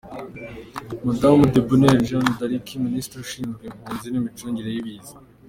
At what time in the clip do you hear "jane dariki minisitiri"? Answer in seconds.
2.07-3.19